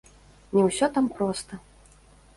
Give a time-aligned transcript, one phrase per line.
[0.55, 1.63] Не ўсё там проста.